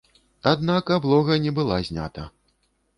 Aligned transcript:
Аднак 0.51 0.83
аблога 0.97 1.39
не 1.47 1.55
была 1.61 1.81
знята. 1.91 2.29